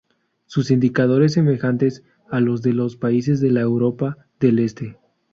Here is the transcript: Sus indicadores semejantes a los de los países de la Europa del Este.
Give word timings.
Sus 0.47 0.71
indicadores 0.71 1.33
semejantes 1.33 2.01
a 2.31 2.39
los 2.39 2.63
de 2.63 2.73
los 2.73 2.95
países 2.97 3.39
de 3.39 3.51
la 3.51 3.61
Europa 3.61 4.17
del 4.39 4.57
Este. 4.57 4.97